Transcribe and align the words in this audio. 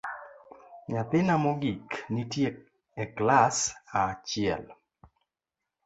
Nyathina 0.91 1.33
mogik 1.43 1.87
nitie 2.13 2.49
e 3.03 3.05
klas 3.15 3.57
achiel 4.01 4.63